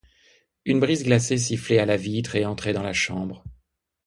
Une 0.65 0.79
bise 0.79 1.03
glacée 1.03 1.37
sifflait 1.37 1.77
à 1.77 1.85
la 1.85 1.95
vitre 1.95 2.35
et 2.35 2.43
entrait 2.43 2.73
dans 2.73 2.81
la 2.81 2.91
chambre. 2.91 3.43